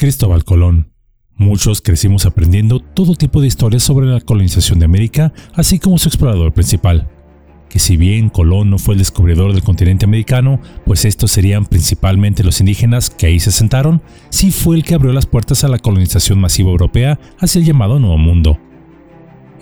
[0.00, 0.94] Cristóbal Colón.
[1.36, 6.08] Muchos crecimos aprendiendo todo tipo de historias sobre la colonización de América, así como su
[6.08, 7.10] explorador principal.
[7.68, 12.42] Que si bien Colón no fue el descubridor del continente americano, pues estos serían principalmente
[12.42, 14.00] los indígenas que ahí se sentaron,
[14.30, 17.98] sí fue el que abrió las puertas a la colonización masiva europea hacia el llamado
[17.98, 18.58] Nuevo Mundo.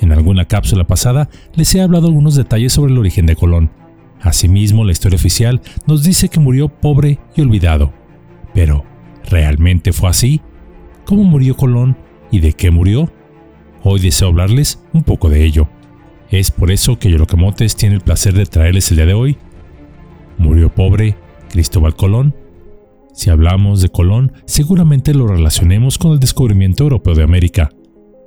[0.01, 3.73] En alguna cápsula pasada les he hablado algunos detalles sobre el origen de Colón.
[4.21, 7.93] Asimismo, la historia oficial nos dice que murió pobre y olvidado.
[8.55, 8.85] Pero,
[9.31, 10.41] ¿Realmente fue así?
[11.05, 11.97] ¿Cómo murió Colón
[12.31, 13.11] y de qué murió?
[13.83, 15.69] Hoy deseo hablarles un poco de ello.
[16.31, 19.39] Es por eso que Yolocamotes tiene el placer de traerles el día de hoy.
[20.37, 21.17] ¿Murió pobre
[21.51, 22.35] Cristóbal Colón?
[23.15, 27.71] Si hablamos de Colón, seguramente lo relacionemos con el descubrimiento europeo de América.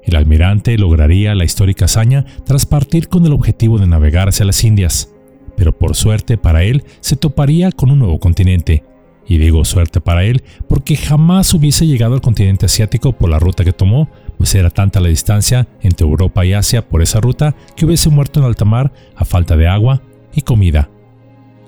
[0.03, 4.63] El almirante lograría la histórica hazaña tras partir con el objetivo de navegar hacia las
[4.63, 5.13] Indias,
[5.55, 8.83] pero por suerte para él se toparía con un nuevo continente,
[9.27, 13.63] y digo suerte para él porque jamás hubiese llegado al continente asiático por la ruta
[13.63, 17.86] que tomó, pues era tanta la distancia entre Europa y Asia por esa ruta que
[17.86, 20.02] hubiese muerto en alta mar a falta de agua
[20.33, 20.89] y comida.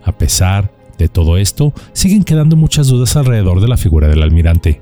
[0.04, 4.82] A pesar de todo esto, siguen quedando muchas dudas alrededor de la figura del almirante.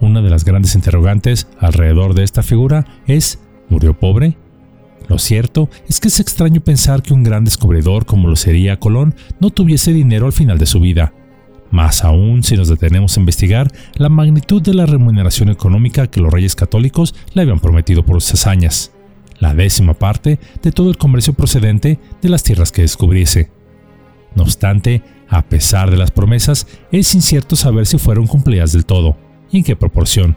[0.00, 4.36] Una de las grandes interrogantes alrededor de esta figura es, ¿murió pobre?
[5.08, 9.14] Lo cierto es que es extraño pensar que un gran descubridor como lo sería Colón
[9.40, 11.14] no tuviese dinero al final de su vida,
[11.70, 16.32] más aún si nos detenemos a investigar la magnitud de la remuneración económica que los
[16.32, 18.92] reyes católicos le habían prometido por sus hazañas,
[19.38, 23.50] la décima parte de todo el comercio procedente de las tierras que descubriese.
[24.34, 29.16] No obstante, a pesar de las promesas, es incierto saber si fueron cumplidas del todo
[29.50, 30.36] y en qué proporción.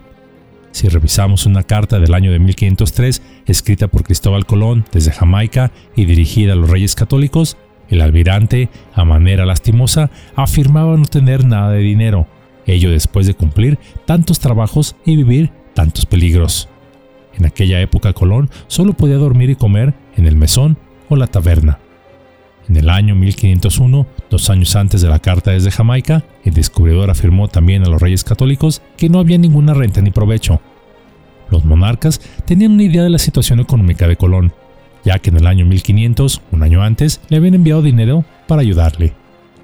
[0.71, 6.05] Si revisamos una carta del año de 1503 escrita por Cristóbal Colón desde Jamaica y
[6.05, 7.57] dirigida a los reyes católicos,
[7.91, 12.25] el almirante, a manera lastimosa, afirmaba no tener nada de dinero,
[12.65, 16.69] ello después de cumplir tantos trabajos y vivir tantos peligros.
[17.37, 20.77] En aquella época Colón solo podía dormir y comer en el mesón
[21.09, 21.79] o la taberna.
[22.69, 27.47] En el año 1501, dos años antes de la carta desde Jamaica, el descubridor afirmó
[27.47, 30.61] también a los reyes católicos que no había ninguna renta ni provecho.
[31.49, 34.53] Los monarcas tenían una idea de la situación económica de Colón,
[35.03, 39.13] ya que en el año 1500, un año antes, le habían enviado dinero para ayudarle.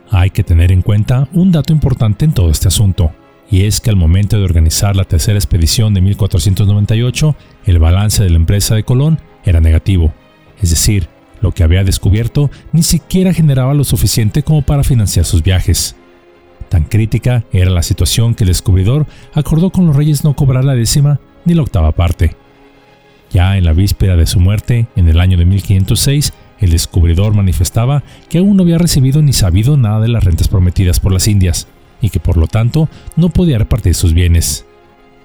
[0.10, 3.12] Hay que tener en cuenta un dato importante en todo este asunto,
[3.50, 8.30] y es que al momento de organizar la tercera expedición de 1498, el balance de
[8.30, 10.14] la empresa de Colón era negativo,
[10.62, 11.08] es decir,
[11.42, 15.96] lo que había descubierto ni siquiera generaba lo suficiente como para financiar sus viajes.
[16.70, 20.76] Tan crítica era la situación que el descubridor acordó con los reyes no cobrar la
[20.76, 22.36] décima ni la octava parte.
[23.32, 28.04] Ya en la víspera de su muerte, en el año de 1506, el descubridor manifestaba
[28.30, 31.68] que aún no había recibido ni sabido nada de las rentas prometidas por las Indias,
[32.02, 34.66] y que por lo tanto no podía repartir sus bienes.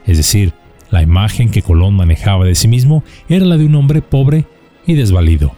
[0.06, 0.52] Es decir,
[0.90, 4.46] la imagen que Colón manejaba de sí mismo era la de un hombre pobre
[4.86, 5.54] y desvalido.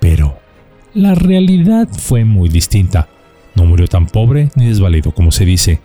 [0.00, 0.38] Pero
[0.92, 3.08] la realidad fue muy distinta.
[3.54, 5.80] No murió tan pobre ni desvalido como se dice,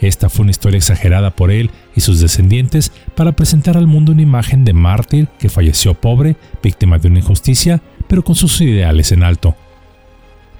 [0.00, 4.22] esta fue una historia exagerada por él y sus descendientes para presentar al mundo una
[4.22, 9.22] imagen de mártir que falleció pobre, víctima de una injusticia, pero con sus ideales en
[9.22, 9.56] alto.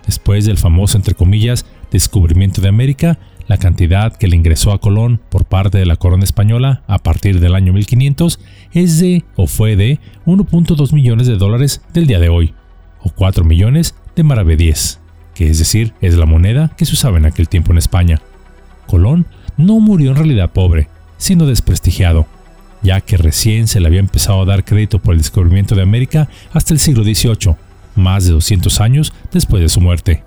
[0.07, 5.21] Después del famoso, entre comillas, descubrimiento de América, la cantidad que le ingresó a Colón
[5.29, 8.39] por parte de la corona española a partir del año 1500
[8.73, 12.55] es de, o fue de, 1.2 millones de dólares del día de hoy,
[13.03, 15.01] o 4 millones de maravedíes,
[15.35, 18.21] que es decir, es la moneda que se usaba en aquel tiempo en España.
[18.91, 19.25] Colón
[19.57, 22.27] no murió en realidad pobre, sino desprestigiado,
[22.83, 26.29] ya que recién se le había empezado a dar crédito por el descubrimiento de América
[26.53, 27.55] hasta el siglo XVIII,
[27.95, 30.25] más de 200 años después de su muerte.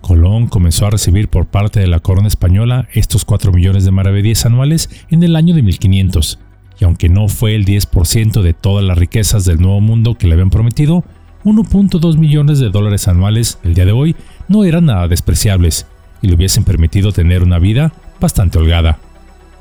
[0.00, 4.46] Colón comenzó a recibir por parte de la corona española estos 4 millones de maravedíes
[4.46, 6.38] anuales en el año de 1500,
[6.78, 10.34] y aunque no fue el 10% de todas las riquezas del Nuevo Mundo que le
[10.34, 11.02] habían prometido,
[11.44, 14.14] 1.2 millones de dólares anuales el día de hoy
[14.46, 15.86] no eran nada despreciables
[16.22, 17.92] y le hubiesen permitido tener una vida
[18.24, 18.96] bastante holgada.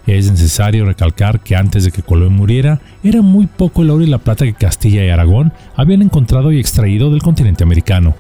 [0.07, 4.07] Es necesario recalcar que antes de que Colón muriera, era muy poco el oro y
[4.07, 8.15] la plata que Castilla y Aragón habían encontrado y extraído del continente americano.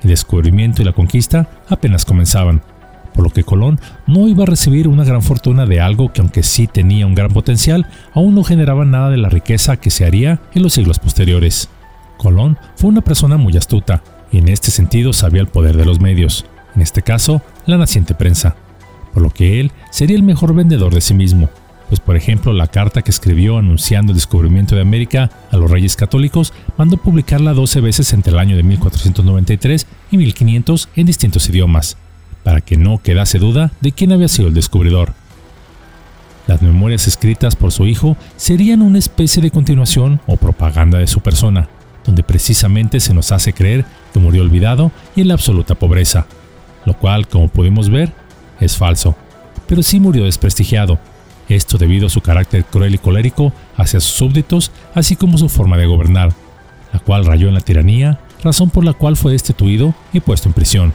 [0.00, 2.62] El descubrimiento y la conquista apenas comenzaban,
[3.14, 6.44] por lo que Colón no iba a recibir una gran fortuna de algo que aunque
[6.44, 10.40] sí tenía un gran potencial, aún no generaba nada de la riqueza que se haría
[10.54, 11.68] en los siglos posteriores.
[12.16, 16.00] Colón fue una persona muy astuta, y en este sentido sabía el poder de los
[16.00, 16.46] medios,
[16.76, 18.54] en este caso, la naciente prensa
[19.12, 21.48] por lo que él sería el mejor vendedor de sí mismo,
[21.90, 25.96] pues por ejemplo la carta que escribió anunciando el descubrimiento de América a los reyes
[25.96, 31.96] católicos mandó publicarla 12 veces entre el año de 1493 y 1500 en distintos idiomas,
[32.44, 35.14] para que no quedase duda de quién había sido el descubridor.
[36.46, 41.20] las memorias escritas por su hijo serían una especie de continuación o propaganda de su
[41.20, 41.68] persona,
[42.04, 46.26] donde precisamente se nos hace creer que murió olvidado y en la absoluta pobreza,
[46.86, 48.12] lo cual, como pudimos ver,
[48.60, 49.16] es falso,
[49.66, 50.98] pero sí murió desprestigiado,
[51.48, 55.76] esto debido a su carácter cruel y colérico hacia sus súbditos, así como su forma
[55.76, 56.32] de gobernar,
[56.92, 60.54] la cual rayó en la tiranía, razón por la cual fue destituido y puesto en
[60.54, 60.92] prisión.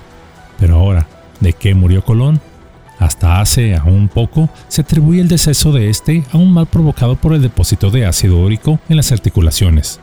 [0.60, 1.08] Pero ahora,
[1.42, 2.40] ¿de qué murió Colón?
[3.00, 7.34] Hasta hace aún poco se atribuye el deceso de este a un mal provocado por
[7.34, 10.00] el depósito de ácido úrico en las articulaciones.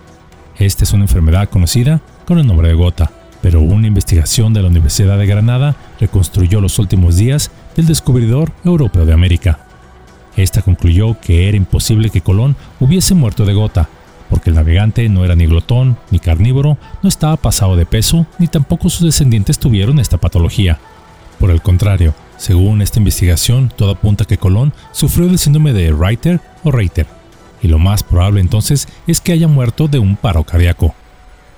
[0.59, 3.11] Esta es una enfermedad conocida con el nombre de gota,
[3.43, 9.05] pero una investigación de la Universidad de Granada reconstruyó los últimos días del descubridor europeo
[9.05, 9.67] de América.
[10.37, 13.89] Esta concluyó que era imposible que Colón hubiese muerto de gota,
[14.31, 18.47] porque el navegante no era ni glotón ni carnívoro, no estaba pasado de peso, ni
[18.47, 20.79] tampoco sus descendientes tuvieron esta patología.
[21.39, 26.41] Por el contrario, según esta investigación, todo apunta que Colón sufrió del síndrome de Reiter
[26.63, 27.07] o Reiter,
[27.61, 30.95] y lo más probable entonces es que haya muerto de un paro cardíaco.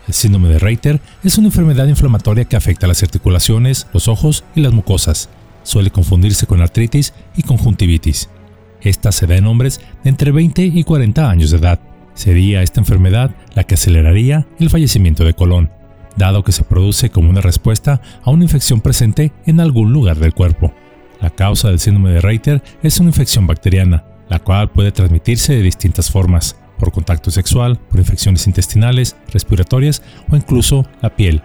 [0.06, 4.60] El síndrome de Reiter es una enfermedad inflamatoria que afecta las articulaciones, los ojos y
[4.60, 5.28] las mucosas.
[5.62, 8.28] Suele confundirse con artritis y conjuntivitis.
[8.82, 11.80] Esta se da en hombres de entre 20 y 40 años de edad.
[12.14, 15.70] Sería esta enfermedad la que aceleraría el fallecimiento de Colón
[16.16, 20.34] dado que se produce como una respuesta a una infección presente en algún lugar del
[20.34, 20.72] cuerpo.
[21.20, 25.62] La causa del síndrome de Reiter es una infección bacteriana, la cual puede transmitirse de
[25.62, 31.42] distintas formas, por contacto sexual, por infecciones intestinales, respiratorias o incluso la piel.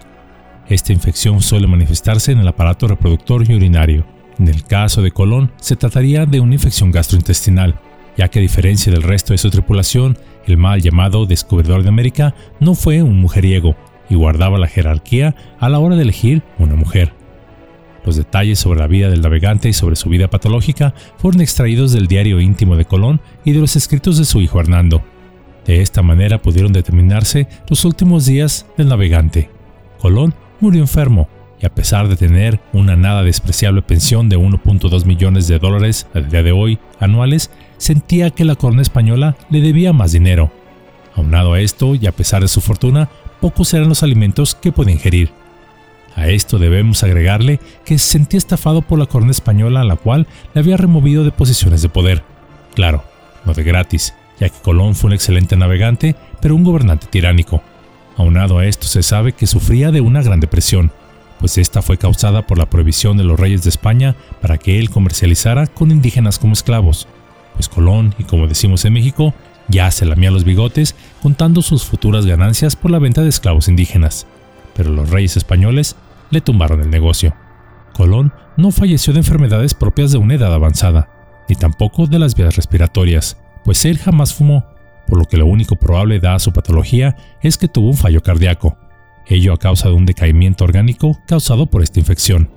[0.68, 4.06] Esta infección suele manifestarse en el aparato reproductor y urinario.
[4.38, 7.80] En el caso de Colón, se trataría de una infección gastrointestinal,
[8.16, 10.16] ya que a diferencia del resto de su tripulación,
[10.46, 13.76] el mal llamado descubridor de América no fue un mujeriego,
[14.10, 17.14] y guardaba la jerarquía a la hora de elegir una mujer.
[18.04, 22.06] Los detalles sobre la vida del navegante y sobre su vida patológica fueron extraídos del
[22.06, 25.02] diario íntimo de Colón y de los escritos de su hijo Hernando.
[25.70, 29.50] De esta manera pudieron determinarse los últimos días del navegante.
[30.00, 31.28] Colón murió enfermo
[31.60, 36.28] y a pesar de tener una nada despreciable pensión de 1.2 millones de dólares al
[36.28, 40.50] día de hoy anuales, sentía que la corona española le debía más dinero.
[41.14, 43.08] Aunado a esto y a pesar de su fortuna,
[43.40, 45.30] pocos eran los alimentos que podía ingerir.
[46.16, 50.26] A esto debemos agregarle que se sentía estafado por la corona española a la cual
[50.52, 52.24] le había removido de posiciones de poder.
[52.74, 53.04] Claro,
[53.44, 57.62] no de gratis, ya que Colón fue un excelente navegante, pero un gobernante tiránico.
[58.16, 60.90] Aunado a esto se sabe que sufría de una gran depresión,
[61.38, 64.90] pues esta fue causada por la prohibición de los reyes de España para que él
[64.90, 67.06] comercializara con indígenas como esclavos,
[67.54, 69.34] pues Colón, y como decimos en México,
[69.68, 74.26] ya se lamía los bigotes contando sus futuras ganancias por la venta de esclavos indígenas,
[74.74, 75.96] pero los reyes españoles
[76.30, 77.34] le tumbaron el negocio.
[77.94, 81.08] Colón no falleció de enfermedades propias de una edad avanzada,
[81.48, 84.64] ni tampoco de las vías respiratorias, pues él jamás fumó,
[85.06, 88.22] por lo que lo único probable da a su patología es que tuvo un fallo
[88.22, 88.76] cardíaco,
[89.26, 92.50] ello a causa de un decaimiento orgánico causado por esta infección.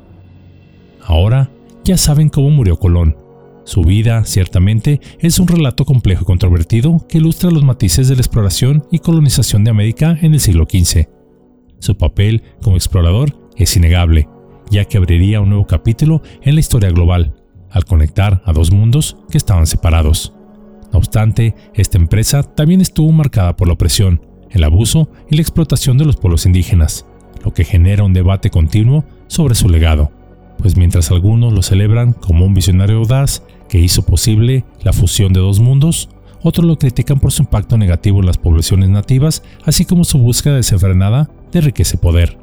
[1.06, 1.50] Ahora
[1.84, 3.18] ya saben cómo murió Colón,
[3.66, 8.22] su vida, ciertamente, es un relato complejo y controvertido que ilustra los matices de la
[8.22, 11.08] exploración y colonización de América en el siglo XV.
[11.80, 14.28] Su papel como explorador es innegable,
[14.70, 17.36] ya que abriría un nuevo capítulo en la historia global,
[17.70, 20.34] al conectar a dos mundos que estaban separados.
[20.94, 24.22] No obstante, esta empresa también estuvo marcada por la opresión,
[24.52, 27.06] el abuso y la explotación de los pueblos indígenas,
[27.44, 30.12] lo que genera un debate continuo sobre su legado
[30.64, 35.42] pues mientras algunos lo celebran como un visionario audaz que hizo posible la fusión de
[35.42, 36.10] dos mundos,
[36.42, 40.56] otros lo critican por su impacto negativo en las poblaciones nativas, así como su búsqueda
[40.56, 42.38] desenfrenada de riqueza y poder.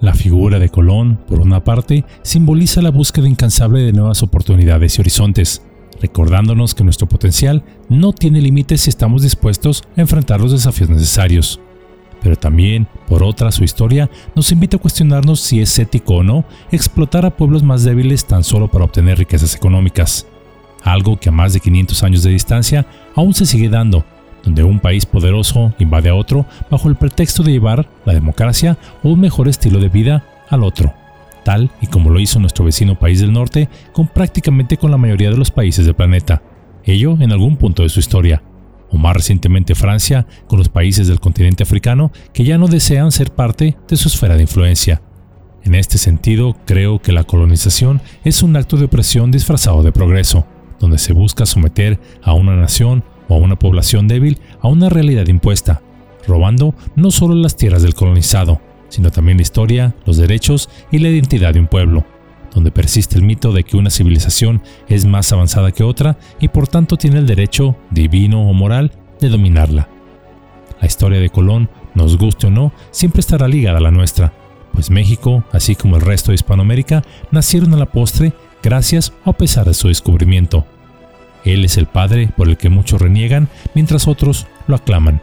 [0.00, 5.00] La figura de Colón, por una parte, simboliza la búsqueda incansable de nuevas oportunidades y
[5.00, 5.62] horizontes,
[6.02, 11.60] recordándonos que nuestro potencial no tiene límites si estamos dispuestos a enfrentar los desafíos necesarios
[12.22, 16.44] pero también, por otra, su historia nos invita a cuestionarnos si es ético o no
[16.70, 20.26] explotar a pueblos más débiles tan solo para obtener riquezas económicas.
[20.84, 24.04] Algo que a más de 500 años de distancia aún se sigue dando,
[24.44, 29.10] donde un país poderoso invade a otro bajo el pretexto de llevar la democracia o
[29.10, 30.94] un mejor estilo de vida al otro,
[31.44, 35.30] tal y como lo hizo nuestro vecino país del norte con prácticamente con la mayoría
[35.30, 36.42] de los países del planeta,
[36.84, 38.42] ello en algún punto de su historia
[38.90, 43.30] o más recientemente Francia con los países del continente africano que ya no desean ser
[43.32, 45.02] parte de su esfera de influencia.
[45.64, 50.46] En este sentido, creo que la colonización es un acto de opresión disfrazado de progreso,
[50.80, 55.28] donde se busca someter a una nación o a una población débil a una realidad
[55.28, 55.80] impuesta,
[56.26, 58.60] robando no solo las tierras del colonizado,
[58.92, 62.04] sino también la historia, los derechos y la identidad de un pueblo,
[62.54, 66.68] donde persiste el mito de que una civilización es más avanzada que otra y por
[66.68, 69.88] tanto tiene el derecho, divino o moral, de dominarla.
[70.78, 74.34] La historia de Colón, nos guste o no, siempre estará ligada a la nuestra,
[74.74, 79.36] pues México, así como el resto de Hispanoamérica, nacieron a la postre gracias o a
[79.38, 80.66] pesar de su descubrimiento.
[81.46, 85.22] Él es el Padre por el que muchos reniegan mientras otros lo aclaman,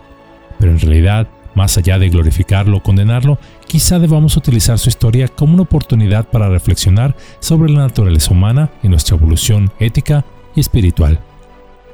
[0.57, 1.27] pero en realidad
[1.59, 3.37] más allá de glorificarlo o condenarlo,
[3.67, 8.87] quizá debamos utilizar su historia como una oportunidad para reflexionar sobre la naturaleza humana y
[8.87, 10.23] nuestra evolución ética
[10.55, 11.19] y espiritual.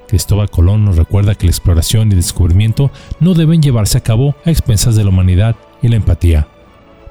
[0.08, 4.52] Cristóbal Colón nos recuerda que la exploración y descubrimiento no deben llevarse a cabo a
[4.52, 6.48] expensas de la humanidad y la empatía.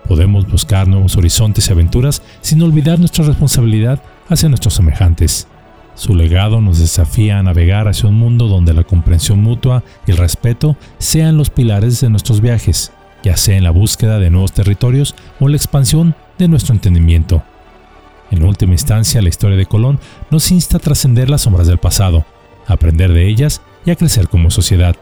[0.06, 5.48] Podemos buscar nuevos horizontes y aventuras sin olvidar nuestra responsabilidad hacia nuestros semejantes.
[5.94, 10.16] Su legado nos desafía a navegar hacia un mundo donde la comprensión mutua y el
[10.16, 15.14] respeto sean los pilares de nuestros viajes, ya sea en la búsqueda de nuevos territorios
[15.38, 17.42] o la expansión de nuestro entendimiento.
[18.32, 22.24] En última instancia, la historia de Colón nos insta a trascender las sombras del pasado,
[22.66, 24.96] a aprender de ellas y a crecer como sociedad.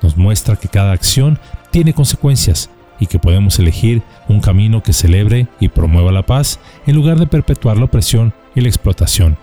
[0.00, 1.38] Nos muestra que cada acción
[1.70, 6.94] tiene consecuencias y que podemos elegir un camino que celebre y promueva la paz en
[6.94, 9.36] lugar de perpetuar la opresión y la explotación.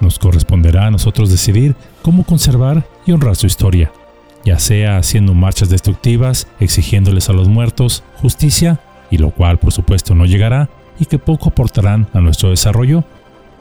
[0.00, 3.92] Nos corresponderá a nosotros decidir cómo conservar y honrar su historia,
[4.44, 10.14] ya sea haciendo marchas destructivas, exigiéndoles a los muertos justicia, y lo cual por supuesto
[10.14, 13.04] no llegará y que poco aportarán a nuestro desarrollo,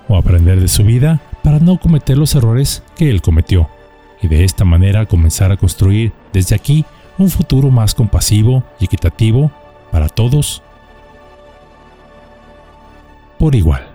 [0.08, 3.70] o aprender de su vida para no cometer los errores que él cometió,
[4.22, 6.86] y de esta manera comenzar a construir desde aquí
[7.18, 9.52] un futuro más compasivo y equitativo
[9.92, 10.62] para todos
[13.38, 13.95] por igual.